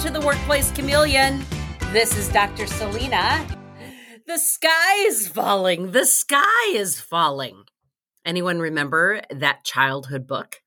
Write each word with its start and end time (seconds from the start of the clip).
to 0.00 0.10
the 0.10 0.20
Workplace 0.20 0.70
Chameleon. 0.70 1.44
This 1.92 2.16
is 2.16 2.28
Dr. 2.28 2.68
Celina. 2.68 3.44
The 4.28 4.38
sky 4.38 4.94
is 5.06 5.26
falling. 5.26 5.90
The 5.90 6.04
sky 6.04 6.72
is 6.72 7.00
falling. 7.00 7.64
Anyone 8.24 8.60
remember 8.60 9.22
that 9.28 9.64
childhood 9.64 10.24
book? 10.24 10.62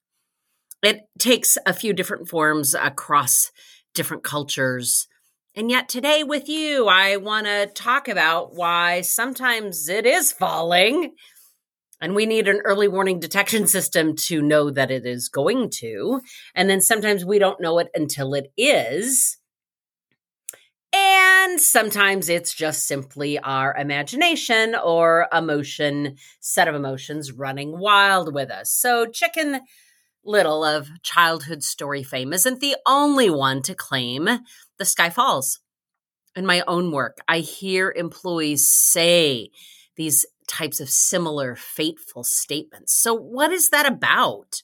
It 0.84 1.08
takes 1.18 1.58
a 1.66 1.72
few 1.72 1.94
different 1.94 2.28
forms 2.28 2.76
across 2.76 3.54
different 3.94 4.26
cultures. 4.26 5.08
And 5.56 5.72
yet, 5.72 5.88
today 5.88 6.24
with 6.24 6.50
you, 6.50 6.90
I 6.90 7.16
want 7.16 7.46
to 7.46 7.68
talk 7.68 8.10
about 8.10 8.54
why 8.54 9.00
sometimes 9.00 9.88
it 9.88 10.06
is 10.06 10.34
falling 10.34 11.14
and 12.02 12.16
we 12.16 12.26
need 12.26 12.48
an 12.48 12.62
early 12.66 12.88
warning 12.88 13.20
detection 13.20 13.68
system 13.68 14.16
to 14.16 14.42
know 14.42 14.72
that 14.72 14.92
it 14.92 15.06
is 15.06 15.30
going 15.30 15.70
to. 15.70 16.22
And 16.56 16.70
then 16.70 16.82
sometimes 16.82 17.24
we 17.24 17.40
don't 17.40 17.62
know 17.62 17.78
it 17.80 17.90
until 17.94 18.34
it 18.34 18.52
is. 18.58 19.38
And 20.94 21.62
sometimes 21.62 22.28
it's 22.28 22.54
just 22.54 22.88
simply 22.88 23.40
our 23.40 23.76
imagination 23.78 24.76
or 24.76 25.28
emotion, 25.32 26.18
set 26.42 26.68
of 26.68 26.76
emotions 26.76 27.32
running 27.32 27.80
wild 27.80 28.34
with 28.34 28.52
us. 28.52 28.72
So, 28.72 29.06
Chicken 29.06 29.62
Little 30.24 30.64
of 30.64 30.88
childhood 31.02 31.64
story 31.64 32.04
fame 32.04 32.32
isn't 32.32 32.60
the 32.60 32.76
only 32.86 33.32
one 33.32 33.64
to 33.64 33.74
claim 33.74 34.30
the 34.78 34.86
sky 34.86 35.10
falls. 35.10 35.60
In 36.36 36.46
my 36.46 36.62
own 36.68 36.92
work, 36.92 37.18
I 37.28 37.40
hear 37.40 37.92
employees 37.92 38.70
say 38.70 39.50
these 39.96 40.28
types 40.52 40.80
of 40.80 40.90
similar 40.90 41.56
fateful 41.56 42.24
statements. 42.24 42.94
So, 42.94 43.14
what 43.14 43.52
is 43.52 43.70
that 43.70 43.86
about? 43.86 44.62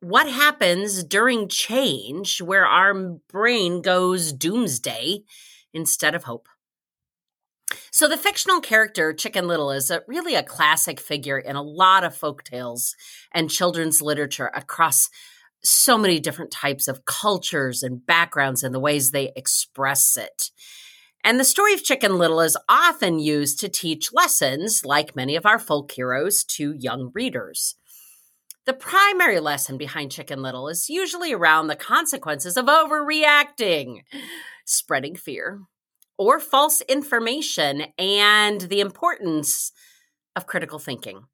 What 0.00 0.28
happens 0.28 1.04
during 1.04 1.48
change 1.48 2.40
where 2.40 2.66
our 2.66 2.94
brain 3.28 3.82
goes 3.82 4.32
doomsday 4.32 5.20
instead 5.72 6.14
of 6.14 6.24
hope? 6.24 6.48
So, 7.90 8.08
the 8.08 8.16
fictional 8.16 8.60
character 8.60 9.12
Chicken 9.12 9.46
Little 9.46 9.70
is 9.70 9.90
a, 9.90 10.02
really 10.06 10.34
a 10.34 10.42
classic 10.42 10.98
figure 10.98 11.38
in 11.38 11.56
a 11.56 11.62
lot 11.62 12.04
of 12.04 12.16
folk 12.16 12.42
tales 12.42 12.96
and 13.32 13.50
children's 13.50 14.00
literature 14.00 14.50
across 14.54 15.10
so 15.62 15.98
many 15.98 16.20
different 16.20 16.50
types 16.50 16.88
of 16.88 17.04
cultures 17.04 17.82
and 17.82 18.04
backgrounds 18.06 18.62
and 18.62 18.74
the 18.74 18.80
ways 18.80 19.10
they 19.10 19.32
express 19.36 20.16
it. 20.16 20.50
And 21.26 21.40
the 21.40 21.44
story 21.44 21.74
of 21.74 21.82
Chicken 21.82 22.18
Little 22.18 22.40
is 22.40 22.56
often 22.68 23.18
used 23.18 23.58
to 23.58 23.68
teach 23.68 24.12
lessons, 24.12 24.84
like 24.84 25.16
many 25.16 25.34
of 25.34 25.44
our 25.44 25.58
folk 25.58 25.90
heroes, 25.90 26.44
to 26.44 26.72
young 26.78 27.10
readers. 27.14 27.74
The 28.64 28.72
primary 28.72 29.40
lesson 29.40 29.76
behind 29.76 30.12
Chicken 30.12 30.40
Little 30.40 30.68
is 30.68 30.88
usually 30.88 31.32
around 31.32 31.66
the 31.66 31.74
consequences 31.74 32.56
of 32.56 32.66
overreacting, 32.66 34.04
spreading 34.64 35.16
fear, 35.16 35.62
or 36.16 36.38
false 36.38 36.80
information, 36.82 37.86
and 37.98 38.60
the 38.60 38.78
importance 38.78 39.72
of 40.36 40.46
critical 40.46 40.78
thinking. 40.78 41.24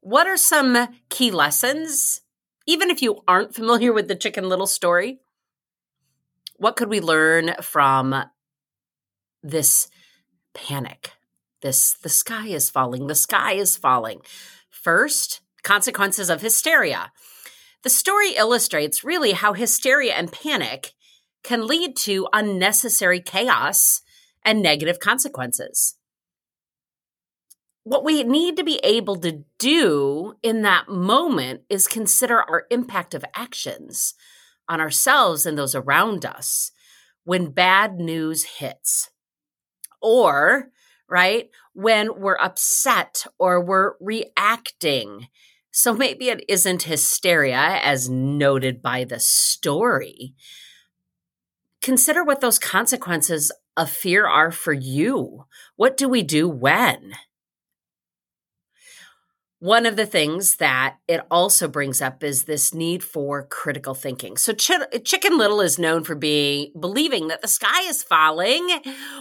What 0.00 0.26
are 0.26 0.36
some 0.36 0.88
key 1.10 1.30
lessons? 1.30 2.22
Even 2.66 2.90
if 2.90 3.02
you 3.02 3.22
aren't 3.28 3.54
familiar 3.54 3.92
with 3.92 4.08
the 4.08 4.16
Chicken 4.16 4.48
Little 4.48 4.66
story, 4.66 5.20
what 6.56 6.74
could 6.74 6.88
we 6.88 6.98
learn 6.98 7.54
from 7.62 8.24
this 9.42 9.88
panic 10.54 11.12
this 11.60 11.94
the 11.94 12.08
sky 12.08 12.46
is 12.46 12.70
falling 12.70 13.06
the 13.06 13.14
sky 13.14 13.52
is 13.52 13.76
falling. 13.76 14.20
First 14.70 15.40
consequences 15.62 16.30
of 16.30 16.40
hysteria. 16.40 17.12
The 17.82 17.90
story 17.90 18.30
illustrates 18.36 19.04
really 19.04 19.32
how 19.32 19.52
hysteria 19.52 20.14
and 20.14 20.32
panic 20.32 20.92
can 21.42 21.66
lead 21.66 21.96
to 21.96 22.28
unnecessary 22.32 23.20
chaos 23.20 24.02
and 24.44 24.62
negative 24.62 24.98
consequences. 24.98 25.96
What 27.84 28.04
we 28.04 28.22
need 28.22 28.56
to 28.56 28.64
be 28.64 28.80
able 28.84 29.16
to 29.16 29.44
do 29.58 30.34
in 30.42 30.62
that 30.62 30.88
moment 30.88 31.62
is 31.70 31.88
consider 31.88 32.42
our 32.42 32.66
impact 32.70 33.14
of 33.14 33.24
actions 33.34 34.14
on 34.68 34.80
ourselves 34.80 35.46
and 35.46 35.56
those 35.56 35.74
around 35.74 36.26
us 36.26 36.70
when 37.24 37.50
bad 37.50 37.96
news 37.96 38.44
hits 38.44 39.10
or 40.00 40.70
right 41.08 41.50
when 41.72 42.20
we're 42.20 42.38
upset 42.38 43.26
or 43.38 43.64
we're 43.64 43.94
reacting. 44.00 45.28
So 45.70 45.94
maybe 45.94 46.28
it 46.28 46.44
isn't 46.48 46.82
hysteria 46.82 47.80
as 47.82 48.08
noted 48.08 48.82
by 48.82 49.04
the 49.04 49.20
story. 49.20 50.34
Consider 51.80 52.24
what 52.24 52.40
those 52.40 52.58
consequences 52.58 53.52
of 53.76 53.88
fear 53.88 54.26
are 54.26 54.50
for 54.50 54.72
you. 54.72 55.44
What 55.76 55.96
do 55.96 56.08
we 56.08 56.22
do 56.22 56.48
when 56.48 57.14
one 59.60 59.86
of 59.86 59.96
the 59.96 60.06
things 60.06 60.56
that 60.56 60.96
it 61.08 61.20
also 61.30 61.66
brings 61.66 62.00
up 62.00 62.22
is 62.22 62.44
this 62.44 62.72
need 62.72 63.02
for 63.02 63.44
critical 63.46 63.94
thinking. 63.94 64.36
So 64.36 64.52
Ch- 64.52 64.70
Chicken 65.04 65.36
Little 65.36 65.60
is 65.60 65.78
known 65.78 66.04
for 66.04 66.14
being 66.14 66.72
believing 66.78 67.28
that 67.28 67.42
the 67.42 67.48
sky 67.48 67.82
is 67.88 68.02
falling 68.02 68.68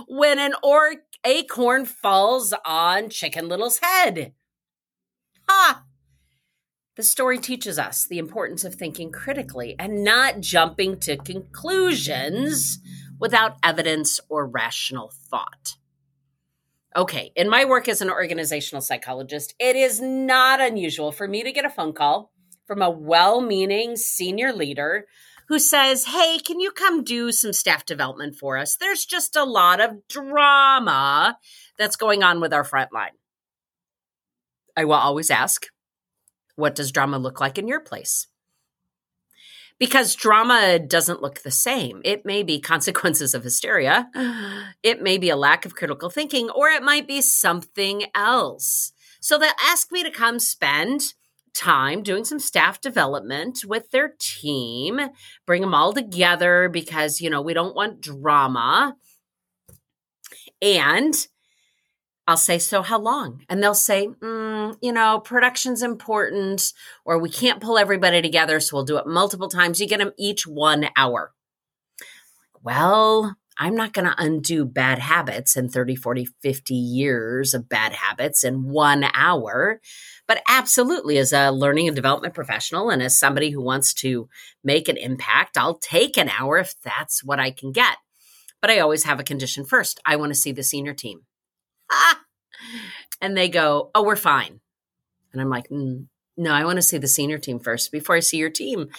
when 0.08 0.38
an 0.38 0.54
or- 0.62 1.04
acorn 1.26 1.86
falls 1.86 2.54
on 2.66 3.10
Chicken 3.10 3.50
Little's 3.50 3.80
head. 3.80 4.34
Ha! 5.50 5.84
The 6.96 7.04
story 7.04 7.38
teaches 7.38 7.78
us 7.78 8.06
the 8.06 8.18
importance 8.18 8.64
of 8.64 8.76
thinking 8.76 9.12
critically 9.12 9.76
and 9.78 10.04
not 10.04 10.40
jumping 10.40 11.00
to 11.02 11.18
conclusions 11.18 12.80
without 13.20 13.58
evidence 13.64 14.20
or 14.30 14.48
rational 14.48 15.12
thought. 15.30 15.76
Okay, 16.98 17.32
in 17.36 17.48
my 17.48 17.64
work 17.64 17.88
as 17.88 18.02
an 18.02 18.10
organizational 18.10 18.82
psychologist, 18.82 19.54
it 19.60 19.76
is 19.76 20.02
not 20.02 20.60
unusual 20.60 21.12
for 21.12 21.28
me 21.28 21.44
to 21.44 21.52
get 21.52 21.64
a 21.64 21.70
phone 21.70 21.94
call 21.94 22.32
from 22.66 22.82
a 22.82 22.90
well 22.90 23.40
meaning 23.40 23.96
senior 23.96 24.52
leader 24.52 25.06
who 25.48 25.60
says, 25.60 26.06
Hey, 26.06 26.40
can 26.44 26.60
you 26.60 26.72
come 26.72 27.04
do 27.04 27.32
some 27.32 27.54
staff 27.54 27.86
development 27.86 28.36
for 28.36 28.58
us? 28.58 28.78
There's 28.78 29.06
just 29.06 29.36
a 29.36 29.44
lot 29.44 29.80
of 29.80 30.08
drama 30.10 31.38
that's 31.78 31.98
going 31.98 32.24
on 32.24 32.42
with 32.42 32.52
our 32.52 32.64
front 32.64 32.92
line. 32.92 33.12
I 34.76 34.86
will 34.86 34.94
always 34.94 35.30
ask, 35.30 35.68
What 36.56 36.74
does 36.74 36.92
drama 36.92 37.20
look 37.20 37.40
like 37.40 37.60
in 37.60 37.68
your 37.68 37.80
place? 37.80 38.26
Because 39.80 40.16
drama 40.16 40.80
doesn't 40.80 41.22
look 41.22 41.42
the 41.42 41.52
same. 41.52 42.02
It 42.04 42.26
may 42.26 42.44
be 42.44 42.60
consequences 42.60 43.34
of 43.34 43.44
hysteria, 43.44 44.10
it 44.84 45.02
may 45.02 45.18
be 45.18 45.30
a 45.30 45.36
lack 45.36 45.66
of 45.66 45.76
critical 45.76 46.10
thinking, 46.10 46.50
or 46.50 46.70
it 46.70 46.84
might 46.84 47.08
be 47.08 47.22
something 47.22 48.06
else. 48.16 48.92
So 49.20 49.38
they'll 49.38 49.52
ask 49.62 49.92
me 49.92 50.04
to 50.04 50.12
come 50.12 50.40
spend 50.40 51.14
time 51.54 52.04
doing 52.04 52.24
some 52.24 52.40
staff 52.40 52.80
development 52.80 53.66
with 53.66 53.90
their 53.92 54.14
team, 54.20 55.00
bring 55.46 55.62
them 55.62 55.74
all 55.74 55.92
together 55.92 56.70
because, 56.70 57.20
you 57.20 57.30
know, 57.30 57.42
we 57.42 57.54
don't 57.54 57.76
want 57.76 58.00
drama. 58.00 58.96
And 60.62 61.28
I'll 62.28 62.38
say, 62.38 62.60
So 62.60 62.82
how 62.82 63.00
long? 63.00 63.44
And 63.50 63.64
they'll 63.64 63.74
say, 63.74 64.08
mm, 64.08 64.78
You 64.82 64.92
know, 64.92 65.20
production's 65.20 65.82
important, 65.82 66.74
or 67.06 67.18
we 67.18 67.30
can't 67.30 67.62
pull 67.62 67.78
everybody 67.78 68.22
together. 68.22 68.60
So 68.60 68.76
we'll 68.76 68.86
do 68.86 68.98
it 68.98 69.08
multiple 69.08 69.50
times. 69.50 69.80
You 69.80 69.88
get 69.88 70.00
them 70.00 70.12
each 70.18 70.46
one 70.46 70.90
hour. 70.96 71.34
Well, 72.62 73.38
I'm 73.60 73.76
not 73.76 73.94
going 73.94 74.06
to 74.06 74.16
undo 74.18 74.66
bad 74.66 75.00
habits 75.00 75.56
and 75.56 75.72
30, 75.72 75.96
40, 75.96 76.28
50 76.42 76.74
years 76.76 77.54
of 77.54 77.70
bad 77.70 77.94
habits 77.94 78.44
in 78.44 78.70
one 78.70 79.06
hour. 79.14 79.82
But 80.28 80.44
absolutely, 80.48 81.18
as 81.18 81.34
a 81.34 81.52
learning 81.52 81.88
and 81.88 81.96
development 81.96 82.34
professional 82.34 82.90
and 82.90 83.02
as 83.02 83.18
somebody 83.18 83.50
who 83.50 83.62
wants 83.62 83.94
to 83.96 84.30
make 84.64 84.90
an 84.90 84.98
impact, 84.98 85.58
I'll 85.58 85.78
take 85.78 86.18
an 86.18 86.30
hour 86.30 86.58
if 86.58 86.76
that's 86.84 87.24
what 87.24 87.40
I 87.40 87.52
can 87.52 87.72
get. 87.72 87.98
But 88.62 88.70
I 88.70 88.80
always 88.80 89.06
have 89.06 89.20
a 89.20 89.24
condition 89.24 89.66
first. 89.66 90.00
I 90.06 90.18
want 90.18 90.32
to 90.32 90.40
see 90.40 90.52
the 90.52 90.64
senior 90.64 90.94
team. 90.94 91.22
and 93.22 93.38
they 93.38 93.50
go, 93.50 93.92
Oh, 93.96 94.04
we're 94.04 94.16
fine. 94.16 94.60
And 95.34 95.42
I'm 95.42 95.50
like, 95.50 95.70
mm, 95.70 96.08
No, 96.36 96.52
I 96.52 96.66
want 96.66 96.78
to 96.78 96.82
see 96.82 96.98
the 96.98 97.08
senior 97.08 97.38
team 97.38 97.60
first 97.60 97.92
before 97.92 98.16
I 98.16 98.22
see 98.22 98.38
your 98.38 98.50
team 98.50 98.90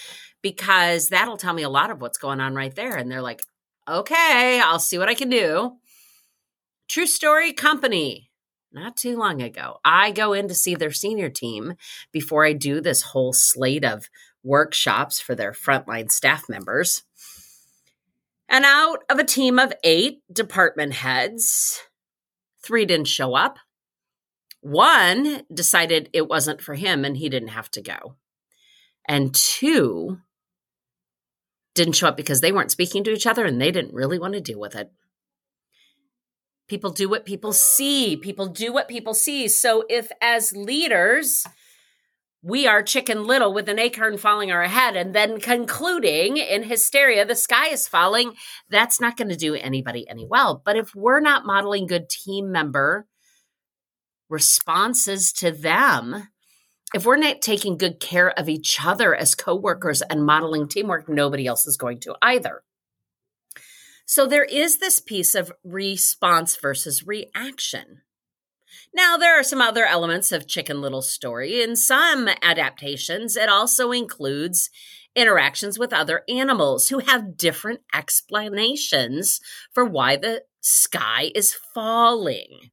because 0.43 1.08
that'll 1.08 1.37
tell 1.37 1.55
me 1.55 1.62
a 1.62 1.69
lot 1.69 1.90
of 1.90 2.00
what's 2.00 2.19
going 2.19 2.40
on 2.40 2.55
right 2.55 2.75
there. 2.75 2.96
And 2.96 3.11
they're 3.11 3.23
like, 3.23 3.43
Okay, 3.88 4.61
I'll 4.62 4.79
see 4.79 4.99
what 4.99 5.08
I 5.08 5.14
can 5.14 5.31
do. 5.31 5.76
True 6.88 7.06
story 7.06 7.52
company. 7.52 8.31
Not 8.70 8.99
too 8.99 9.17
long 9.17 9.41
ago, 9.41 9.79
I 9.82 10.11
go 10.11 10.34
in 10.34 10.49
to 10.49 10.55
see 10.55 10.75
their 10.75 10.91
senior 10.91 11.31
team 11.31 11.75
before 12.12 12.44
I 12.44 12.52
do 12.52 12.82
this 12.82 13.00
whole 13.00 13.32
slate 13.32 13.84
of 13.84 14.11
workshops 14.43 15.20
for 15.20 15.34
their 15.34 15.52
frontline 15.52 16.11
staff 16.11 16.49
members. 16.50 17.02
And 18.49 18.64
out 18.64 19.05
of 19.08 19.19
a 19.19 19.25
team 19.25 19.58
of 19.58 19.73
eight 19.84 20.20
department 20.32 20.94
heads, 20.94 21.82
Three 22.62 22.84
didn't 22.84 23.08
show 23.08 23.34
up. 23.34 23.58
One 24.60 25.43
decided 25.52 26.10
it 26.12 26.28
wasn't 26.28 26.60
for 26.60 26.75
him 26.75 27.05
and 27.05 27.16
he 27.16 27.28
didn't 27.28 27.49
have 27.49 27.70
to 27.72 27.82
go. 27.82 28.16
And 29.06 29.34
two 29.34 30.19
didn't 31.75 31.94
show 31.94 32.08
up 32.08 32.16
because 32.16 32.40
they 32.40 32.52
weren't 32.52 32.72
speaking 32.72 33.05
to 33.05 33.12
each 33.12 33.26
other 33.26 33.44
and 33.44 33.60
they 33.60 33.70
didn't 33.70 33.94
really 33.94 34.19
want 34.19 34.34
to 34.34 34.40
deal 34.40 34.58
with 34.58 34.75
it. 34.75 34.90
People 36.69 36.90
do 36.90 37.08
what 37.08 37.25
people 37.25 37.52
see. 37.52 38.16
People 38.16 38.49
do 38.49 38.72
what 38.72 38.88
people 38.88 39.14
see. 39.14 39.49
So 39.49 39.84
if 39.88 40.10
as 40.20 40.55
leaders, 40.55 41.46
we 42.49 42.67
are 42.67 42.83
chicken 42.83 43.25
little 43.25 43.53
with 43.53 43.69
an 43.69 43.79
acorn 43.79 44.17
falling 44.17 44.50
our 44.50 44.65
head 44.65 44.97
and 44.97 45.15
then 45.15 45.39
concluding 45.39 46.39
in 46.39 46.62
hysteria, 46.62 47.27
the 47.27 47.37
sky 47.37 47.69
is 47.69 47.87
falling, 47.87 48.33
that's 48.71 48.99
not 48.99 49.19
going 49.19 49.29
to 49.29 49.37
do 49.37 49.55
anybody 49.55 50.09
any 50.09 50.27
well. 50.27 50.62
But 50.65 50.77
if 50.77 50.95
we're 50.95 51.21
not 51.21 51.45
modeling 51.45 51.87
good 51.87 52.09
team 52.09 52.50
member 52.50 53.06
responses 54.31 55.31
to 55.35 55.50
them, 55.50 56.29
if 56.95 57.05
we're 57.05 57.17
not 57.19 57.43
taking 57.43 57.77
good 57.77 58.00
care 58.00 58.31
of 58.31 58.49
each 58.49 58.79
other 58.83 59.15
as 59.15 59.35
coworkers 59.35 60.01
and 60.01 60.25
modeling 60.25 60.69
teamwork, 60.69 61.06
nobody 61.06 61.47
else 61.47 61.67
is 61.67 61.77
going 61.77 62.01
to 62.01 62.15
either. 62.23 62.62
So 64.06 64.27
there 64.27 64.44
is 64.44 64.79
this 64.79 65.01
piece 65.01 65.35
of 65.35 65.53
response 65.62 66.56
versus 66.56 67.06
reaction. 67.06 68.01
Now, 68.94 69.17
there 69.17 69.38
are 69.38 69.43
some 69.43 69.61
other 69.61 69.85
elements 69.85 70.32
of 70.32 70.47
Chicken 70.47 70.81
Little 70.81 71.03
story. 71.03 71.62
In 71.62 71.76
some 71.76 72.29
adaptations, 72.43 73.37
it 73.37 73.49
also 73.49 73.93
includes 73.93 74.70
interactions 75.15 75.79
with 75.79 75.93
other 75.93 76.23
animals 76.29 76.88
who 76.88 77.00
have 77.00 77.37
different 77.37 77.81
explanations 77.94 79.41
for 79.73 79.85
why 79.85 80.17
the 80.17 80.44
sky 80.61 81.31
is 81.35 81.55
falling. 81.75 82.70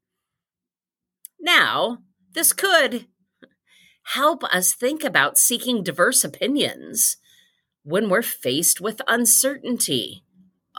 Now, 1.39 2.00
this 2.33 2.53
could 2.53 3.07
help 4.13 4.44
us 4.44 4.74
think 4.74 5.03
about 5.03 5.38
seeking 5.38 5.83
diverse 5.83 6.24
opinions 6.24 7.18
when 7.83 8.09
we're 8.09 8.21
faced 8.21 8.81
with 8.81 9.01
uncertainty 9.07 10.25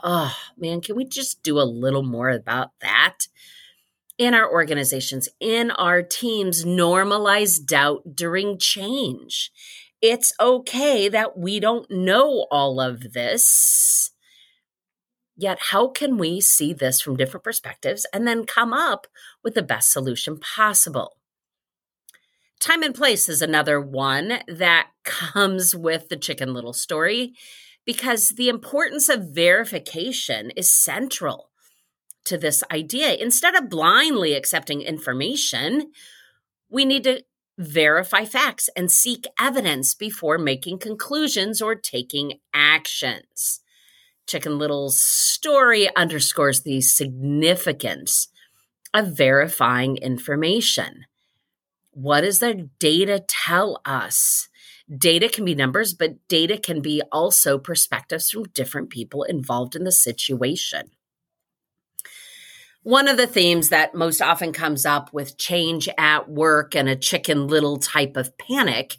oh 0.03 0.35
man, 0.57 0.81
can 0.81 0.95
we 0.95 1.05
just 1.05 1.43
do 1.43 1.59
a 1.59 1.63
little 1.63 2.03
more 2.03 2.29
about 2.29 2.71
that? 2.81 3.27
In 4.17 4.33
our 4.33 4.51
organizations, 4.51 5.29
in 5.39 5.69
our 5.71 6.01
teams, 6.01 6.65
normalize 6.65 7.63
doubt 7.63 8.15
during 8.15 8.57
change. 8.57 9.51
It's 10.01 10.33
okay 10.39 11.07
that 11.09 11.37
we 11.37 11.59
don't 11.59 11.89
know 11.91 12.47
all 12.49 12.79
of 12.79 13.13
this. 13.13 14.11
Yet, 15.35 15.59
how 15.69 15.89
can 15.89 16.17
we 16.17 16.41
see 16.41 16.73
this 16.73 16.99
from 16.99 17.15
different 17.15 17.43
perspectives 17.43 18.07
and 18.11 18.27
then 18.27 18.45
come 18.45 18.73
up 18.73 19.05
with 19.43 19.53
the 19.53 19.61
best 19.61 19.91
solution 19.91 20.39
possible? 20.39 21.17
Time 22.59 22.81
and 22.81 22.95
place 22.95 23.29
is 23.29 23.43
another 23.43 23.79
one 23.79 24.39
that 24.47 24.87
comes 25.03 25.75
with 25.75 26.09
the 26.09 26.17
Chicken 26.17 26.55
Little 26.55 26.73
story 26.73 27.35
because 27.85 28.29
the 28.29 28.49
importance 28.49 29.09
of 29.09 29.29
verification 29.29 30.49
is 30.55 30.73
central 30.73 31.51
to 32.27 32.37
this 32.37 32.63
idea. 32.71 33.13
Instead 33.13 33.55
of 33.55 33.69
blindly 33.69 34.33
accepting 34.33 34.81
information, 34.81 35.91
we 36.69 36.85
need 36.85 37.03
to 37.03 37.23
verify 37.57 38.23
facts 38.23 38.69
and 38.75 38.91
seek 38.91 39.25
evidence 39.39 39.95
before 39.95 40.37
making 40.37 40.77
conclusions 40.79 41.61
or 41.61 41.75
taking 41.75 42.39
actions. 42.53 43.61
Chicken 44.27 44.59
Little's 44.59 45.01
story 45.01 45.89
underscores 45.95 46.63
the 46.63 46.81
significance 46.81 48.27
of 48.93 49.17
verifying 49.17 49.97
information. 49.97 51.05
What 51.91 52.21
does 52.21 52.39
the 52.39 52.69
data 52.79 53.23
tell 53.27 53.81
us? 53.85 54.49
Data 54.95 55.27
can 55.29 55.45
be 55.45 55.55
numbers, 55.55 55.93
but 55.93 56.27
data 56.27 56.57
can 56.57 56.81
be 56.81 57.01
also 57.11 57.57
perspectives 57.57 58.29
from 58.29 58.43
different 58.53 58.89
people 58.89 59.23
involved 59.23 59.75
in 59.75 59.83
the 59.83 59.91
situation. 59.91 60.91
One 62.87 63.09
of 63.09 63.17
the 63.17 63.27
themes 63.27 63.67
that 63.67 63.95
most 63.95 64.21
often 64.21 64.53
comes 64.53 64.85
up 64.85 65.11
with 65.11 65.37
change 65.37 65.89
at 65.97 66.29
work 66.29 66.73
and 66.73 66.87
a 66.87 66.95
chicken 66.95 67.47
little 67.47 67.79
type 67.79 68.15
of 68.15 68.37
panic 68.37 68.95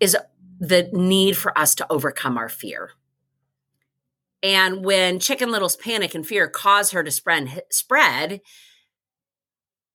is 0.00 0.16
the 0.58 0.90
need 0.92 1.36
for 1.36 1.56
us 1.56 1.76
to 1.76 1.86
overcome 1.88 2.36
our 2.36 2.48
fear. 2.48 2.90
And 4.42 4.84
when 4.84 5.20
Chicken 5.20 5.52
Little's 5.52 5.76
panic 5.76 6.16
and 6.16 6.26
fear 6.26 6.48
cause 6.48 6.90
her 6.90 7.04
to 7.04 7.12
spread, 7.12 7.62
spread 7.70 8.40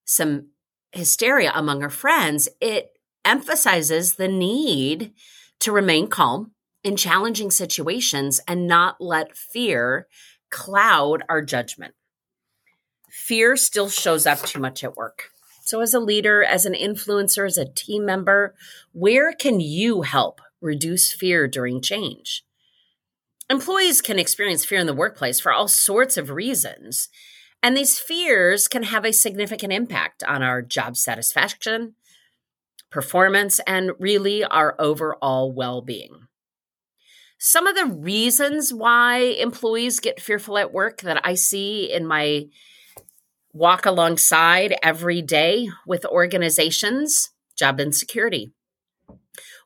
some 0.05 0.51
hysteria 0.93 1.51
among 1.53 1.81
her 1.81 1.89
friends, 1.89 2.47
it 2.61 2.93
emphasizes 3.25 4.15
the 4.15 4.29
need 4.29 5.11
to 5.59 5.73
remain 5.73 6.07
calm 6.07 6.51
in 6.81 6.95
challenging 6.95 7.51
situations 7.51 8.39
and 8.47 8.67
not 8.67 9.01
let 9.01 9.35
fear 9.35 10.07
cloud 10.49 11.23
our 11.27 11.41
judgment. 11.41 11.93
Fear 13.11 13.57
still 13.57 13.89
shows 13.89 14.25
up 14.25 14.41
too 14.43 14.59
much 14.59 14.85
at 14.85 14.95
work. 14.95 15.31
So, 15.63 15.81
as 15.81 15.93
a 15.93 15.99
leader, 15.99 16.43
as 16.43 16.65
an 16.65 16.73
influencer, 16.73 17.45
as 17.45 17.57
a 17.57 17.65
team 17.65 18.05
member, 18.05 18.55
where 18.93 19.33
can 19.33 19.59
you 19.59 20.03
help 20.03 20.39
reduce 20.61 21.11
fear 21.11 21.47
during 21.47 21.81
change? 21.81 22.43
Employees 23.49 23.99
can 23.99 24.17
experience 24.17 24.63
fear 24.63 24.79
in 24.79 24.87
the 24.87 24.93
workplace 24.93 25.41
for 25.41 25.51
all 25.51 25.67
sorts 25.67 26.15
of 26.15 26.29
reasons. 26.29 27.09
And 27.61 27.75
these 27.75 27.99
fears 27.99 28.69
can 28.69 28.83
have 28.83 29.05
a 29.05 29.11
significant 29.11 29.73
impact 29.73 30.23
on 30.23 30.41
our 30.41 30.61
job 30.61 30.95
satisfaction, 30.95 31.95
performance, 32.89 33.59
and 33.67 33.91
really 33.99 34.45
our 34.45 34.73
overall 34.79 35.51
well 35.51 35.81
being. 35.81 36.27
Some 37.37 37.67
of 37.67 37.75
the 37.75 37.87
reasons 37.87 38.73
why 38.73 39.17
employees 39.17 39.99
get 39.99 40.21
fearful 40.21 40.57
at 40.57 40.71
work 40.71 41.01
that 41.01 41.19
I 41.25 41.33
see 41.33 41.91
in 41.91 42.07
my 42.07 42.47
walk 43.53 43.85
alongside 43.85 44.75
every 44.81 45.21
day 45.21 45.69
with 45.85 46.05
organizations 46.05 47.31
job 47.57 47.79
insecurity. 47.79 48.51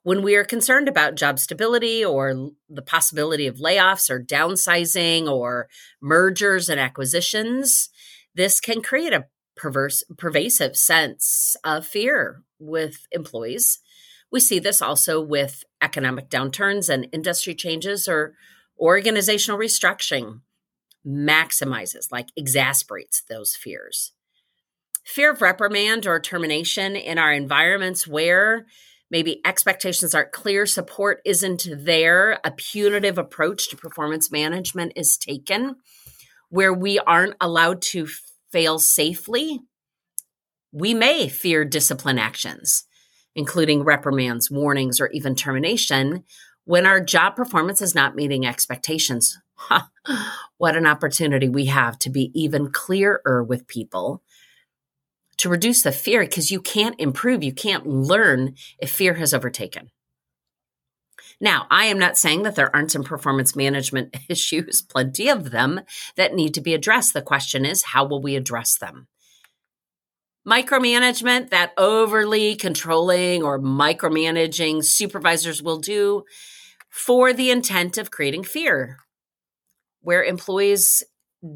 When 0.03 0.21
we 0.21 0.35
are 0.35 0.43
concerned 0.43 0.87
about 0.87 1.15
job 1.15 1.39
stability 1.39 2.03
or 2.03 2.51
the 2.69 2.81
possibility 2.81 3.47
of 3.47 3.57
layoffs 3.57 4.09
or 4.09 4.21
downsizing 4.21 5.27
or 5.27 5.67
mergers 6.01 6.69
and 6.69 6.79
acquisitions, 6.79 7.89
this 8.35 8.59
can 8.59 8.81
create 8.81 9.13
a 9.13 9.25
perverse, 9.55 10.03
pervasive 10.17 10.75
sense 10.75 11.55
of 11.63 11.87
fear 11.87 12.43
with 12.59 13.07
employees. 13.11 13.79
We 14.31 14.39
see 14.39 14.59
this 14.59 14.81
also 14.81 15.21
with 15.21 15.63
economic 15.81 16.29
downturns 16.29 16.89
and 16.89 17.07
industry 17.11 17.55
changes 17.55 18.07
or 18.07 18.33
organizational 18.79 19.59
restructuring 19.59 20.41
maximizes, 21.05 22.11
like 22.11 22.29
exasperates 22.35 23.23
those 23.29 23.55
fears. 23.55 24.13
Fear 25.05 25.31
of 25.31 25.41
reprimand 25.41 26.07
or 26.07 26.19
termination 26.19 26.95
in 26.95 27.17
our 27.17 27.31
environments 27.31 28.07
where 28.07 28.65
maybe 29.11 29.39
expectations 29.45 30.15
aren't 30.15 30.31
clear, 30.31 30.65
support 30.65 31.21
isn't 31.25 31.67
there, 31.71 32.39
a 32.43 32.51
punitive 32.51 33.17
approach 33.17 33.69
to 33.69 33.77
performance 33.77 34.31
management 34.31 34.93
is 34.95 35.17
taken, 35.17 35.75
where 36.49 36.73
we 36.73 36.97
aren't 36.99 37.35
allowed 37.39 37.81
to 37.81 38.07
fail 38.51 38.79
safely, 38.79 39.59
we 40.71 40.93
may 40.93 41.29
fear 41.29 41.63
discipline 41.63 42.17
actions, 42.17 42.85
including 43.35 43.83
reprimands, 43.83 44.49
warnings, 44.49 44.99
or 44.99 45.09
even 45.11 45.35
termination 45.35 46.23
when 46.65 46.85
our 46.85 46.99
job 46.99 47.35
performance 47.35 47.81
is 47.81 47.93
not 47.93 48.15
meeting 48.15 48.45
expectations. 48.45 49.37
what 50.57 50.75
an 50.75 50.85
opportunity 50.85 51.49
we 51.49 51.65
have 51.65 51.97
to 51.99 52.09
be 52.09 52.31
even 52.33 52.71
clearer 52.71 53.43
with 53.43 53.67
people 53.67 54.21
to 55.37 55.49
reduce 55.49 55.81
the 55.81 55.91
fear 55.91 56.21
because 56.21 56.51
you 56.51 56.61
can't 56.61 56.99
improve, 56.99 57.43
you 57.43 57.53
can't 57.53 57.85
learn 57.85 58.55
if 58.79 58.89
fear 58.89 59.15
has 59.15 59.33
overtaken. 59.33 59.91
Now, 61.41 61.67
I 61.69 61.85
am 61.85 61.99
not 61.99 62.17
saying 62.17 62.43
that 62.43 62.55
there 62.55 62.73
aren't 62.73 62.91
some 62.91 63.03
performance 63.03 63.55
management 63.55 64.15
issues, 64.29 64.81
plenty 64.81 65.29
of 65.29 65.51
them 65.51 65.81
that 66.15 66.33
need 66.33 66.53
to 66.53 66.61
be 66.61 66.73
addressed. 66.73 67.13
The 67.13 67.21
question 67.21 67.65
is, 67.65 67.83
how 67.83 68.05
will 68.05 68.21
we 68.21 68.35
address 68.35 68.77
them? 68.77 69.07
Micromanagement, 70.47 71.49
that 71.49 71.73
overly 71.75 72.55
controlling 72.55 73.41
or 73.41 73.59
micromanaging 73.59 74.83
supervisors 74.83 75.63
will 75.63 75.79
do 75.79 76.23
for 76.89 77.33
the 77.33 77.49
intent 77.49 77.97
of 77.97 78.11
creating 78.11 78.43
fear, 78.43 78.99
where 80.05 80.23
employees 80.23 81.03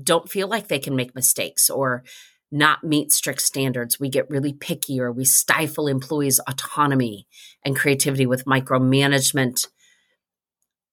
don't 0.04 0.30
feel 0.30 0.48
like 0.48 0.68
they 0.68 0.80
can 0.80 0.96
make 0.96 1.16
mistakes 1.16 1.70
or 1.70 2.04
not 2.52 2.84
meet 2.84 3.12
strict 3.12 3.42
standards. 3.42 4.00
We 4.00 4.10
get 4.10 4.30
really 4.30 4.54
picky 4.54 5.00
or 5.00 5.12
we 5.12 5.26
stifle 5.26 5.88
employees' 5.88 6.40
autonomy 6.48 7.28
and 7.64 7.76
creativity 7.76 8.26
with 8.26 8.46
micromanagement. 8.46 9.68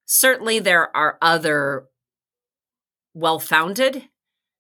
Certainly, 0.05 0.61
there 0.61 0.95
are 0.97 1.19
other 1.21 1.87
well 3.15 3.39
founded 3.39 4.05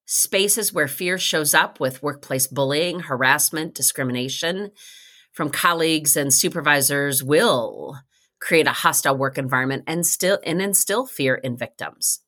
spaces 0.06 0.72
where 0.72 0.88
fear 0.88 1.18
shows 1.18 1.52
up 1.52 1.78
with 1.78 2.02
workplace 2.02 2.46
bullying, 2.46 3.00
harassment, 3.00 3.74
discrimination 3.74 4.70
from 5.32 5.50
colleagues 5.50 6.16
and 6.16 6.32
supervisors 6.32 7.22
will 7.22 7.98
create 8.40 8.66
a 8.66 8.72
hostile 8.72 9.16
work 9.16 9.36
environment 9.36 9.84
and 9.86 10.06
still 10.06 10.38
and 10.44 10.62
instill 10.62 11.06
fear 11.06 11.34
in 11.34 11.56
victims. 11.56 12.20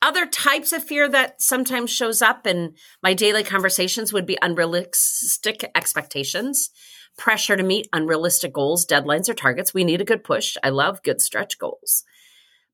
Other 0.00 0.26
types 0.26 0.72
of 0.72 0.84
fear 0.84 1.08
that 1.08 1.42
sometimes 1.42 1.90
shows 1.90 2.22
up 2.22 2.46
in 2.46 2.74
my 3.02 3.14
daily 3.14 3.42
conversations 3.42 4.12
would 4.12 4.26
be 4.26 4.38
unrealistic 4.40 5.70
expectations, 5.74 6.70
pressure 7.16 7.56
to 7.56 7.64
meet 7.64 7.88
unrealistic 7.92 8.52
goals, 8.52 8.86
deadlines, 8.86 9.28
or 9.28 9.34
targets. 9.34 9.74
We 9.74 9.82
need 9.82 10.00
a 10.00 10.04
good 10.04 10.22
push. 10.22 10.56
I 10.62 10.68
love 10.68 11.02
good 11.02 11.20
stretch 11.20 11.58
goals. 11.58 12.04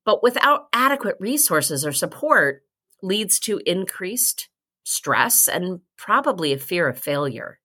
But 0.05 0.21
without 0.21 0.67
adequate 0.71 1.15
resources 1.19 1.83
or 1.83 1.91
support 1.91 2.61
leads 3.01 3.39
to 3.39 3.59
increased 3.65 4.49
stress 4.83 5.47
and 5.47 5.79
probably 5.97 6.53
a 6.53 6.59
fear 6.59 6.87
of 6.87 6.99
failure. 6.99 7.59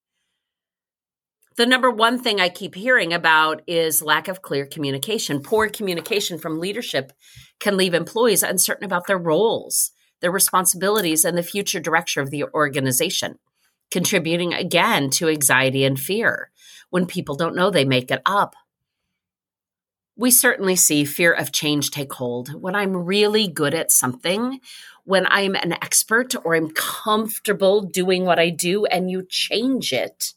The 1.56 1.66
number 1.66 1.90
one 1.90 2.22
thing 2.22 2.40
I 2.40 2.48
keep 2.48 2.74
hearing 2.74 3.12
about 3.12 3.62
is 3.66 4.02
lack 4.02 4.28
of 4.28 4.40
clear 4.40 4.66
communication. 4.66 5.42
Poor 5.42 5.68
communication 5.68 6.38
from 6.38 6.60
leadership 6.60 7.12
can 7.58 7.76
leave 7.76 7.92
employees 7.92 8.42
uncertain 8.42 8.84
about 8.84 9.06
their 9.06 9.18
roles, 9.18 9.90
their 10.20 10.30
responsibilities, 10.30 11.24
and 11.24 11.36
the 11.36 11.42
future 11.42 11.80
direction 11.80 12.22
of 12.22 12.30
the 12.30 12.44
organization, 12.54 13.38
contributing 13.90 14.54
again 14.54 15.10
to 15.10 15.28
anxiety 15.28 15.84
and 15.84 15.98
fear. 15.98 16.50
When 16.90 17.06
people 17.06 17.34
don't 17.34 17.56
know, 17.56 17.70
they 17.70 17.84
make 17.84 18.10
it 18.10 18.22
up. 18.24 18.54
We 20.16 20.30
certainly 20.30 20.76
see 20.76 21.04
fear 21.04 21.32
of 21.32 21.50
change 21.50 21.90
take 21.90 22.12
hold. 22.12 22.60
When 22.60 22.76
I'm 22.76 22.94
really 22.94 23.48
good 23.48 23.74
at 23.74 23.90
something, 23.90 24.60
when 25.04 25.26
I'm 25.26 25.54
an 25.56 25.72
expert 25.72 26.34
or 26.44 26.54
I'm 26.54 26.70
comfortable 26.70 27.80
doing 27.80 28.24
what 28.24 28.38
I 28.38 28.50
do 28.50 28.84
and 28.84 29.10
you 29.10 29.24
change 29.28 29.92
it, 29.92 30.34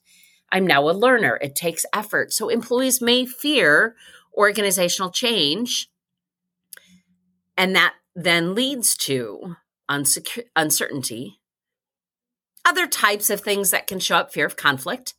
I'm 0.54 0.68
now 0.68 0.88
a 0.88 0.92
learner. 0.92 1.38
It 1.42 1.56
takes 1.56 1.86
effort. 1.94 2.32
So 2.32 2.48
employees 2.48 3.02
may 3.02 3.26
fear 3.26 3.96
organizational 4.38 5.10
change, 5.10 5.90
and 7.58 7.76
that 7.76 7.96
then 8.16 8.56
leads 8.56 8.96
to 8.98 9.56
uncertainty. 10.56 11.42
Other 12.64 12.88
types 12.88 13.30
of 13.30 13.42
things 13.42 13.72
that 13.72 13.88
can 13.88 14.00
show 14.00 14.18
up 14.18 14.32
fear 14.32 14.46
of 14.46 14.56
conflict. 14.56 15.16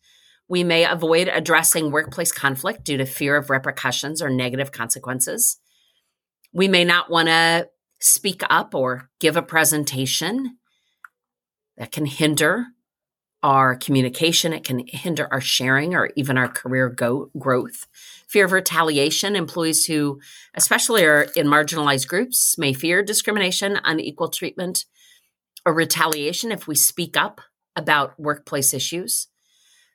We 0.48 0.62
may 0.62 0.84
avoid 0.84 1.28
addressing 1.28 1.90
workplace 1.90 2.30
conflict 2.30 2.84
due 2.84 2.96
to 2.96 3.06
fear 3.06 3.36
of 3.36 3.50
repercussions 3.50 4.22
or 4.22 4.30
negative 4.30 4.72
consequences. 4.72 5.58
We 6.52 6.68
may 6.68 6.84
not 6.84 7.10
want 7.10 7.28
to 7.28 7.68
speak 7.98 8.42
up 8.48 8.74
or 8.74 9.10
give 9.18 9.36
a 9.36 9.42
presentation 9.42 10.58
that 11.76 11.90
can 11.90 12.06
hinder 12.06 12.66
our 13.44 13.76
communication. 13.76 14.54
It 14.54 14.64
can 14.64 14.86
hinder 14.88 15.28
our 15.30 15.40
sharing 15.40 15.94
or 15.94 16.10
even 16.16 16.38
our 16.38 16.48
career 16.48 16.88
go- 16.88 17.30
growth. 17.38 17.86
Fear 18.26 18.46
of 18.46 18.52
retaliation. 18.52 19.36
Employees 19.36 19.84
who, 19.84 20.18
especially 20.54 21.04
are 21.04 21.26
in 21.36 21.46
marginalized 21.46 22.08
groups, 22.08 22.56
may 22.56 22.72
fear 22.72 23.02
discrimination, 23.02 23.78
unequal 23.84 24.30
treatment, 24.30 24.86
or 25.66 25.74
retaliation 25.74 26.50
if 26.52 26.66
we 26.66 26.74
speak 26.74 27.18
up 27.18 27.42
about 27.76 28.18
workplace 28.18 28.72
issues. 28.72 29.28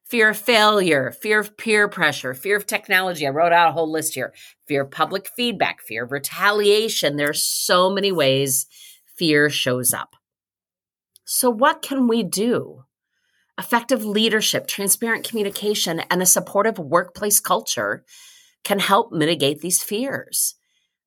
Fear 0.06 0.30
of 0.30 0.38
failure, 0.38 1.12
fear 1.12 1.40
of 1.40 1.58
peer 1.58 1.88
pressure, 1.88 2.36
fear 2.36 2.56
of 2.56 2.68
technology. 2.68 3.26
I 3.26 3.32
wrote 3.32 3.52
out 3.52 3.70
a 3.70 3.72
whole 3.72 3.92
list 3.92 4.14
here. 4.14 4.32
Fear 4.68 4.84
of 4.84 4.92
public 4.92 5.28
feedback, 5.36 5.82
fear 5.82 6.04
of 6.04 6.12
retaliation. 6.12 7.16
There 7.16 7.30
are 7.30 7.34
so 7.34 7.90
many 7.90 8.12
ways 8.12 8.68
fear 9.18 9.50
shows 9.50 9.92
up. 9.92 10.16
So, 11.26 11.50
what 11.50 11.82
can 11.82 12.08
we 12.08 12.24
do? 12.24 12.86
Effective 13.60 14.06
leadership, 14.06 14.68
transparent 14.68 15.28
communication, 15.28 16.00
and 16.10 16.22
a 16.22 16.26
supportive 16.26 16.80
workplace 16.80 17.42
culture 17.42 18.06
can 18.64 18.80
help 18.80 19.12
mitigate 19.12 19.60
these 19.60 19.84
fears. 19.84 20.56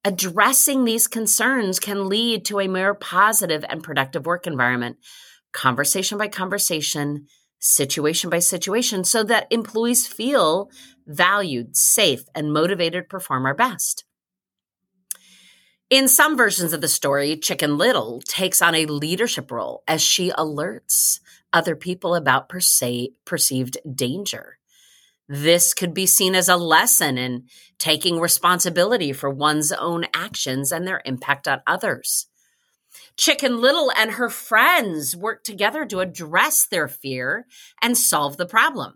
Addressing 0.05 0.85
these 0.85 1.09
concerns 1.09 1.81
can 1.81 2.11
lead 2.11 2.45
to 2.45 2.61
a 2.61 2.69
more 2.69 2.95
positive 2.95 3.65
and 3.71 3.83
productive 3.83 4.27
work 4.27 4.47
environment, 4.47 4.99
conversation 5.53 6.19
by 6.19 6.29
conversation, 6.29 7.27
situation 7.59 8.29
by 8.29 8.41
situation, 8.41 9.03
so 9.03 9.23
that 9.23 9.47
employees 9.51 10.07
feel 10.07 10.69
valued, 11.07 11.75
safe, 11.75 12.25
and 12.35 12.53
motivated 12.53 13.05
to 13.05 13.09
perform 13.09 13.47
our 13.47 13.55
best. 13.55 14.05
In 15.89 16.07
some 16.07 16.37
versions 16.37 16.75
of 16.75 16.83
the 16.83 16.89
story, 16.89 17.37
Chicken 17.37 17.79
Little 17.79 18.21
takes 18.27 18.61
on 18.61 18.75
a 18.75 18.87
leadership 18.87 19.51
role 19.51 19.85
as 19.89 20.03
she 20.03 20.31
alerts 20.33 21.21
other 21.53 21.77
people 21.77 22.15
about 22.15 22.49
perce- 22.49 23.11
perceived 23.25 23.79
danger. 23.95 24.59
This 25.29 25.73
could 25.73 25.95
be 25.95 26.07
seen 26.07 26.35
as 26.35 26.49
a 26.49 26.57
lesson 26.57 27.17
in 27.17 27.45
taking 27.79 28.21
responsibility 28.21 29.13
for 29.13 29.31
one's 29.31 29.73
own 29.73 30.05
actions 30.13 30.73
and 30.73 30.87
their 30.87 31.01
impact 31.05 31.49
on 31.49 31.63
others. 31.67 32.27
Chicken 33.17 33.61
Little 33.61 33.91
and 33.97 34.13
her 34.13 34.29
friends 34.29 35.17
work 35.17 35.45
together 35.45 35.87
to 35.87 36.01
address 36.01 36.67
their 36.67 36.89
fear 36.89 37.47
and 37.81 37.97
solve 37.97 38.37
the 38.37 38.47
problem. 38.47 38.95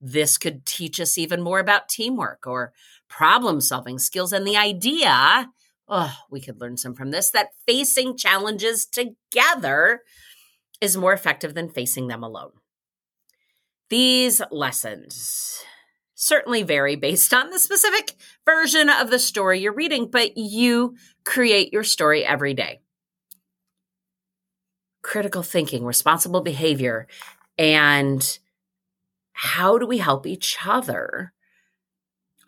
This 0.00 0.38
could 0.38 0.64
teach 0.64 1.00
us 1.00 1.18
even 1.18 1.42
more 1.42 1.58
about 1.58 1.88
teamwork 1.88 2.46
or 2.46 2.72
problem 3.08 3.60
solving 3.60 3.98
skills 3.98 4.32
and 4.32 4.46
the 4.46 4.56
idea, 4.56 5.48
oh, 5.88 6.16
we 6.30 6.40
could 6.40 6.60
learn 6.60 6.76
some 6.76 6.94
from 6.94 7.10
this, 7.10 7.30
that 7.30 7.48
facing 7.66 8.16
challenges 8.16 8.86
together 8.86 10.02
is 10.80 10.96
more 10.96 11.12
effective 11.12 11.54
than 11.54 11.68
facing 11.68 12.06
them 12.06 12.22
alone. 12.22 12.52
These 13.90 14.42
lessons 14.50 15.62
certainly 16.14 16.62
vary 16.62 16.96
based 16.96 17.32
on 17.32 17.50
the 17.50 17.58
specific 17.58 18.14
version 18.44 18.90
of 18.90 19.10
the 19.10 19.18
story 19.18 19.60
you're 19.60 19.72
reading, 19.72 20.10
but 20.10 20.36
you 20.36 20.96
create 21.24 21.72
your 21.72 21.84
story 21.84 22.24
every 22.24 22.54
day. 22.54 22.80
Critical 25.02 25.42
thinking, 25.42 25.84
responsible 25.84 26.40
behavior, 26.40 27.06
and 27.56 28.38
how 29.32 29.78
do 29.78 29.86
we 29.86 29.98
help 29.98 30.26
each 30.26 30.58
other 30.66 31.32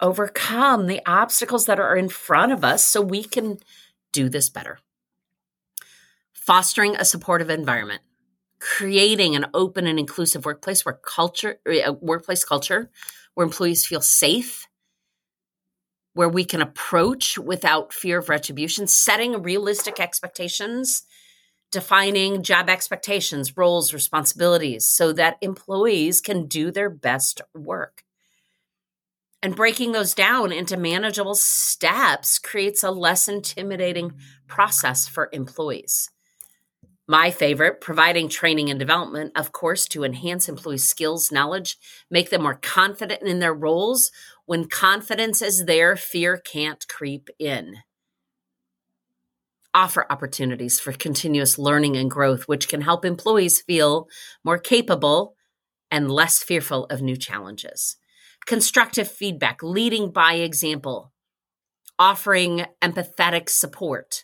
overcome 0.00 0.86
the 0.86 1.00
obstacles 1.06 1.66
that 1.66 1.78
are 1.78 1.96
in 1.96 2.08
front 2.08 2.52
of 2.52 2.64
us 2.64 2.84
so 2.84 3.00
we 3.00 3.22
can 3.22 3.58
do 4.12 4.28
this 4.28 4.50
better? 4.50 4.78
Fostering 6.32 6.96
a 6.96 7.04
supportive 7.04 7.48
environment 7.48 8.02
creating 8.60 9.34
an 9.34 9.46
open 9.54 9.86
and 9.86 9.98
inclusive 9.98 10.44
workplace 10.44 10.84
where 10.84 10.94
culture, 10.94 11.60
uh, 11.68 11.72
a 11.86 11.92
workplace 11.92 12.44
culture 12.44 12.90
where 13.34 13.44
employees 13.44 13.86
feel 13.86 14.00
safe, 14.00 14.68
where 16.14 16.28
we 16.28 16.44
can 16.44 16.60
approach 16.60 17.38
without 17.38 17.92
fear 17.92 18.18
of 18.18 18.28
retribution, 18.28 18.86
setting 18.86 19.42
realistic 19.42 19.98
expectations, 19.98 21.04
defining 21.72 22.42
job 22.42 22.68
expectations, 22.68 23.56
roles, 23.56 23.94
responsibilities 23.94 24.86
so 24.86 25.12
that 25.12 25.38
employees 25.40 26.20
can 26.20 26.46
do 26.46 26.70
their 26.70 26.90
best 26.90 27.40
work. 27.54 28.02
And 29.42 29.56
breaking 29.56 29.92
those 29.92 30.12
down 30.12 30.52
into 30.52 30.76
manageable 30.76 31.34
steps 31.34 32.38
creates 32.38 32.82
a 32.82 32.90
less 32.90 33.26
intimidating 33.26 34.12
process 34.46 35.08
for 35.08 35.30
employees. 35.32 36.10
My 37.10 37.32
favorite, 37.32 37.80
providing 37.80 38.28
training 38.28 38.70
and 38.70 38.78
development, 38.78 39.32
of 39.34 39.50
course, 39.50 39.88
to 39.88 40.04
enhance 40.04 40.48
employees' 40.48 40.88
skills, 40.88 41.32
knowledge, 41.32 41.76
make 42.08 42.30
them 42.30 42.42
more 42.42 42.54
confident 42.54 43.22
in 43.22 43.40
their 43.40 43.52
roles. 43.52 44.12
When 44.46 44.68
confidence 44.68 45.42
is 45.42 45.64
there, 45.64 45.96
fear 45.96 46.36
can't 46.36 46.86
creep 46.86 47.28
in. 47.36 47.78
Offer 49.74 50.06
opportunities 50.08 50.78
for 50.78 50.92
continuous 50.92 51.58
learning 51.58 51.96
and 51.96 52.08
growth, 52.08 52.44
which 52.44 52.68
can 52.68 52.82
help 52.82 53.04
employees 53.04 53.60
feel 53.60 54.06
more 54.44 54.58
capable 54.58 55.34
and 55.90 56.12
less 56.12 56.44
fearful 56.44 56.84
of 56.90 57.02
new 57.02 57.16
challenges. 57.16 57.96
Constructive 58.46 59.10
feedback, 59.10 59.64
leading 59.64 60.12
by 60.12 60.34
example, 60.34 61.10
offering 61.98 62.66
empathetic 62.80 63.48
support 63.48 64.22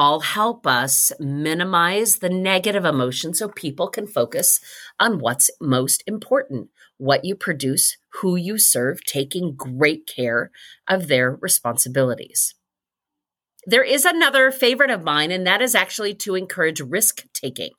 all 0.00 0.20
help 0.20 0.66
us 0.66 1.12
minimize 1.20 2.20
the 2.20 2.30
negative 2.30 2.86
emotions 2.86 3.38
so 3.38 3.48
people 3.50 3.86
can 3.86 4.06
focus 4.06 4.58
on 4.98 5.18
what's 5.18 5.50
most 5.60 6.02
important 6.06 6.70
what 6.96 7.22
you 7.22 7.34
produce, 7.34 7.98
who 8.14 8.34
you 8.34 8.56
serve, 8.56 9.04
taking 9.04 9.54
great 9.54 10.06
care 10.06 10.50
of 10.88 11.08
their 11.08 11.36
responsibilities. 11.42 12.54
There 13.66 13.84
is 13.84 14.06
another 14.06 14.50
favorite 14.50 14.90
of 14.90 15.04
mine, 15.04 15.30
and 15.30 15.46
that 15.46 15.60
is 15.60 15.74
actually 15.74 16.14
to 16.14 16.34
encourage 16.34 16.80
risk 16.80 17.26
taking. 17.34 17.72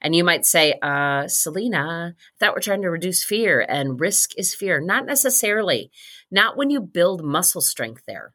And 0.00 0.16
you 0.16 0.24
might 0.24 0.46
say, 0.46 0.74
uh, 0.80 1.28
Celina, 1.28 2.14
that 2.40 2.54
we're 2.54 2.60
trying 2.60 2.82
to 2.82 2.90
reduce 2.90 3.24
fear, 3.24 3.60
and 3.68 4.00
risk 4.00 4.30
is 4.38 4.54
fear. 4.54 4.80
Not 4.80 5.04
necessarily, 5.04 5.90
not 6.30 6.56
when 6.56 6.70
you 6.70 6.80
build 6.80 7.22
muscle 7.22 7.60
strength 7.60 8.04
there 8.06 8.32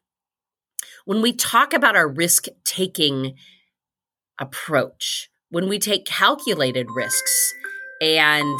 when 1.05 1.21
we 1.21 1.33
talk 1.33 1.73
about 1.73 1.95
our 1.95 2.07
risk 2.07 2.47
taking 2.63 3.35
approach, 4.39 5.29
when 5.49 5.69
we 5.69 5.79
take 5.79 6.05
calculated 6.05 6.87
risks 6.95 7.53
and 8.01 8.59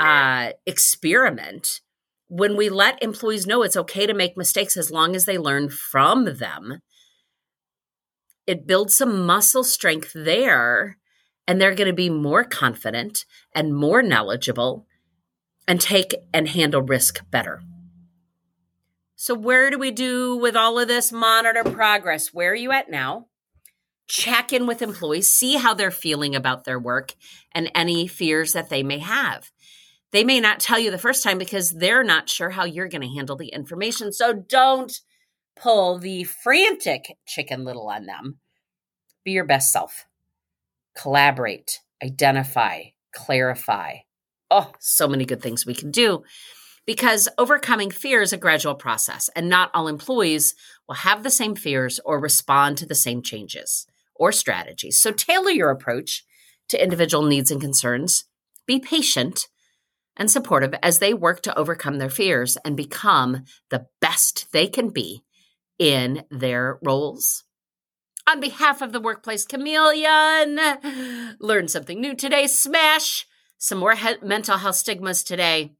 uh, 0.00 0.50
experiment, 0.66 1.80
when 2.28 2.56
we 2.56 2.68
let 2.68 3.02
employees 3.02 3.46
know 3.46 3.62
it's 3.62 3.76
okay 3.76 4.06
to 4.06 4.14
make 4.14 4.36
mistakes 4.36 4.76
as 4.76 4.90
long 4.90 5.16
as 5.16 5.24
they 5.24 5.36
learn 5.36 5.68
from 5.68 6.36
them, 6.36 6.80
it 8.46 8.66
builds 8.66 8.94
some 8.94 9.26
muscle 9.26 9.64
strength 9.64 10.12
there, 10.14 10.96
and 11.46 11.60
they're 11.60 11.74
going 11.74 11.88
to 11.88 11.92
be 11.92 12.10
more 12.10 12.44
confident 12.44 13.24
and 13.54 13.74
more 13.74 14.02
knowledgeable 14.02 14.86
and 15.68 15.80
take 15.80 16.14
and 16.32 16.48
handle 16.48 16.82
risk 16.82 17.22
better. 17.30 17.62
So, 19.22 19.34
where 19.34 19.68
do 19.68 19.78
we 19.78 19.90
do 19.90 20.34
with 20.38 20.56
all 20.56 20.78
of 20.78 20.88
this? 20.88 21.12
Monitor 21.12 21.62
progress. 21.62 22.32
Where 22.32 22.52
are 22.52 22.54
you 22.54 22.72
at 22.72 22.88
now? 22.88 23.26
Check 24.08 24.50
in 24.50 24.66
with 24.66 24.80
employees, 24.80 25.30
see 25.30 25.56
how 25.56 25.74
they're 25.74 25.90
feeling 25.90 26.34
about 26.34 26.64
their 26.64 26.78
work 26.78 27.12
and 27.52 27.70
any 27.74 28.06
fears 28.06 28.54
that 28.54 28.70
they 28.70 28.82
may 28.82 28.96
have. 28.96 29.50
They 30.10 30.24
may 30.24 30.40
not 30.40 30.58
tell 30.58 30.78
you 30.78 30.90
the 30.90 30.96
first 30.96 31.22
time 31.22 31.36
because 31.36 31.70
they're 31.70 32.02
not 32.02 32.30
sure 32.30 32.48
how 32.48 32.64
you're 32.64 32.88
going 32.88 33.02
to 33.02 33.14
handle 33.14 33.36
the 33.36 33.48
information. 33.48 34.10
So 34.10 34.32
don't 34.32 34.98
pull 35.54 35.98
the 35.98 36.24
frantic 36.24 37.18
chicken 37.26 37.62
little 37.62 37.90
on 37.90 38.06
them. 38.06 38.38
Be 39.22 39.32
your 39.32 39.44
best 39.44 39.70
self. 39.70 40.06
Collaborate, 40.96 41.80
identify, 42.02 42.84
clarify. 43.14 43.96
Oh, 44.50 44.72
so 44.78 45.06
many 45.06 45.26
good 45.26 45.42
things 45.42 45.66
we 45.66 45.74
can 45.74 45.90
do 45.90 46.24
because 46.86 47.28
overcoming 47.38 47.90
fear 47.90 48.22
is 48.22 48.32
a 48.32 48.38
gradual 48.38 48.74
process, 48.74 49.30
and 49.36 49.48
not 49.48 49.70
all 49.74 49.88
employees 49.88 50.54
will 50.88 50.96
have 50.96 51.22
the 51.22 51.30
same 51.30 51.54
fears 51.54 52.00
or 52.04 52.18
respond 52.18 52.78
to 52.78 52.86
the 52.86 52.94
same 52.94 53.22
changes 53.22 53.86
or 54.14 54.32
strategies. 54.32 54.98
So 54.98 55.12
tailor 55.12 55.50
your 55.50 55.70
approach 55.70 56.24
to 56.68 56.82
individual 56.82 57.24
needs 57.24 57.50
and 57.50 57.60
concerns. 57.60 58.24
Be 58.66 58.80
patient 58.80 59.48
and 60.16 60.30
supportive 60.30 60.74
as 60.82 60.98
they 60.98 61.14
work 61.14 61.42
to 61.42 61.58
overcome 61.58 61.98
their 61.98 62.10
fears 62.10 62.56
and 62.64 62.76
become 62.76 63.44
the 63.70 63.86
best 64.00 64.52
they 64.52 64.66
can 64.66 64.90
be 64.90 65.24
in 65.78 66.24
their 66.30 66.78
roles. 66.82 67.44
On 68.28 68.38
behalf 68.38 68.82
of 68.82 68.92
the 68.92 69.00
Workplace 69.00 69.46
Chameleon, 69.46 70.60
learn 71.40 71.68
something 71.68 72.00
new 72.00 72.14
today, 72.14 72.46
smash 72.46 73.26
some 73.58 73.78
more 73.78 73.94
he- 73.94 74.16
mental 74.22 74.58
health 74.58 74.76
stigmas 74.76 75.24
today, 75.24 75.72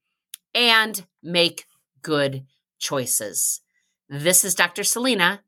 and 0.55 1.07
make 1.23 1.67
good 2.03 2.45
choices. 2.79 3.61
This 4.09 4.45
is 4.45 4.55
Dr. 4.55 4.85
Celina. 4.85 5.43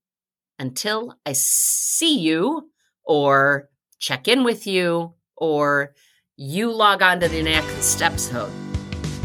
Until 0.59 1.16
I 1.26 1.32
see 1.32 2.21
you 2.21 2.71
or 3.04 3.68
check 3.99 4.28
in 4.28 4.44
with 4.44 4.66
you 4.66 5.14
or 5.37 5.94
you 6.37 6.71
log 6.71 7.02
on 7.02 7.21
to 7.21 7.28
the 7.28 7.42
next 7.42 8.00
episode. 8.00 8.52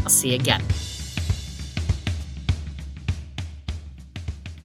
I'll 0.02 0.08
see 0.08 0.30
you 0.30 0.36
again. 0.36 0.62